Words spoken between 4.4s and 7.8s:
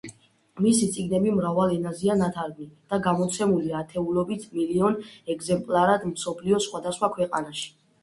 მილიონ ეგზემპლარად მსოფლიოს სხვადასხვა ქვეყანაში.